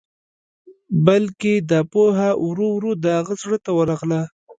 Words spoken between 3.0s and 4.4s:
د هغه زړه ته ورغله.